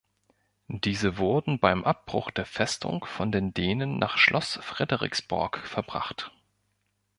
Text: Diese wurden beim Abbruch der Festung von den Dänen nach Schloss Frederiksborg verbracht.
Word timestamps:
Diese 0.67 1.19
wurden 1.19 1.59
beim 1.59 1.83
Abbruch 1.85 2.31
der 2.31 2.47
Festung 2.47 3.05
von 3.05 3.31
den 3.31 3.53
Dänen 3.53 3.99
nach 3.99 4.17
Schloss 4.17 4.55
Frederiksborg 4.63 5.59
verbracht. 5.67 6.31